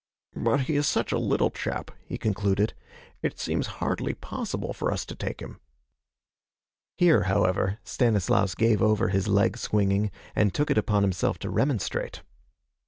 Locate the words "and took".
10.35-10.71